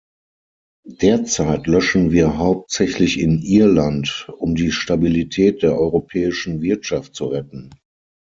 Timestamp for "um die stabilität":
4.35-5.61